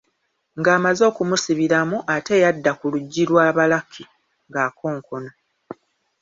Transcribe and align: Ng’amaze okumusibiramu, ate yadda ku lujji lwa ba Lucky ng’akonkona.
Ng’amaze 0.59 1.03
okumusibiramu, 1.11 1.97
ate 2.15 2.35
yadda 2.43 2.71
ku 2.79 2.85
lujji 2.91 3.23
lwa 3.29 3.45
ba 3.55 3.65
Lucky 3.71 4.03
ng’akonkona. 4.49 5.31